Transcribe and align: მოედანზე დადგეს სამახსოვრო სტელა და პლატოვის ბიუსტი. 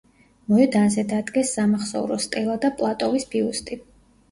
მოედანზე 0.53 1.03
დადგეს 1.11 1.51
სამახსოვრო 1.59 2.19
სტელა 2.25 2.59
და 2.67 2.75
პლატოვის 2.83 3.31
ბიუსტი. 3.37 3.83